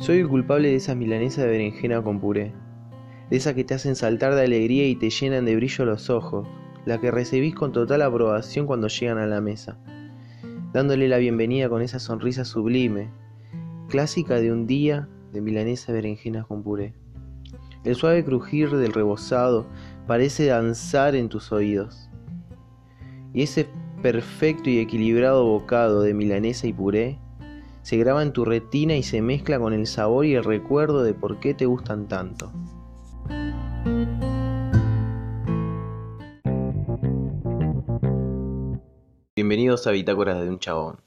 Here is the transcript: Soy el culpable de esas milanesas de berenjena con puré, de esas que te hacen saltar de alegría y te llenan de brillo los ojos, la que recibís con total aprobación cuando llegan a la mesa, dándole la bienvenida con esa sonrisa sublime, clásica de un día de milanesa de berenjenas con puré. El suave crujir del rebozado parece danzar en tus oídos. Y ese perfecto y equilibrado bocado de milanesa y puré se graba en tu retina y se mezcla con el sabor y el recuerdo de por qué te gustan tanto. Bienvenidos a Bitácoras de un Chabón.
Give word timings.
Soy 0.00 0.20
el 0.20 0.28
culpable 0.28 0.68
de 0.68 0.76
esas 0.76 0.96
milanesas 0.96 1.44
de 1.44 1.50
berenjena 1.50 2.02
con 2.02 2.20
puré, 2.20 2.54
de 3.28 3.36
esas 3.36 3.52
que 3.52 3.64
te 3.64 3.74
hacen 3.74 3.94
saltar 3.94 4.34
de 4.34 4.44
alegría 4.44 4.88
y 4.88 4.96
te 4.96 5.10
llenan 5.10 5.44
de 5.44 5.54
brillo 5.56 5.84
los 5.84 6.08
ojos, 6.08 6.48
la 6.86 6.98
que 6.98 7.10
recibís 7.10 7.54
con 7.54 7.72
total 7.72 8.00
aprobación 8.00 8.66
cuando 8.66 8.88
llegan 8.88 9.18
a 9.18 9.26
la 9.26 9.42
mesa, 9.42 9.78
dándole 10.72 11.06
la 11.06 11.18
bienvenida 11.18 11.68
con 11.68 11.82
esa 11.82 11.98
sonrisa 11.98 12.46
sublime, 12.46 13.10
clásica 13.90 14.40
de 14.40 14.50
un 14.50 14.66
día 14.66 15.06
de 15.34 15.42
milanesa 15.42 15.92
de 15.92 15.98
berenjenas 15.98 16.46
con 16.46 16.62
puré. 16.62 16.94
El 17.84 17.94
suave 17.94 18.24
crujir 18.24 18.70
del 18.70 18.94
rebozado 18.94 19.66
parece 20.06 20.46
danzar 20.46 21.14
en 21.14 21.28
tus 21.28 21.52
oídos. 21.52 22.08
Y 23.34 23.42
ese 23.42 23.68
perfecto 24.00 24.70
y 24.70 24.78
equilibrado 24.78 25.44
bocado 25.44 26.00
de 26.00 26.14
milanesa 26.14 26.66
y 26.66 26.72
puré 26.72 27.18
se 27.82 27.96
graba 27.96 28.22
en 28.22 28.32
tu 28.32 28.44
retina 28.44 28.94
y 28.96 29.02
se 29.02 29.22
mezcla 29.22 29.58
con 29.58 29.72
el 29.72 29.86
sabor 29.86 30.26
y 30.26 30.34
el 30.34 30.44
recuerdo 30.44 31.02
de 31.02 31.14
por 31.14 31.40
qué 31.40 31.54
te 31.54 31.66
gustan 31.66 32.08
tanto. 32.08 32.52
Bienvenidos 39.34 39.86
a 39.86 39.92
Bitácoras 39.92 40.40
de 40.40 40.48
un 40.50 40.58
Chabón. 40.58 41.00